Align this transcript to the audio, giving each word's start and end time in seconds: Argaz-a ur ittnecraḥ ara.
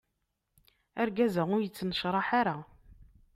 Argaz-a 1.01 1.43
ur 1.55 1.61
ittnecraḥ 1.63 2.27
ara. 2.39 2.57